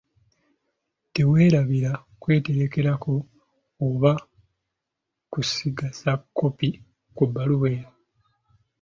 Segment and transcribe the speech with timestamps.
[1.13, 1.91] Teweerabira
[2.21, 3.13] kweterekerako
[3.87, 4.11] oba
[5.31, 6.79] kusigaza 'kkopi',
[7.15, 7.89] ku bbaluwa eyo.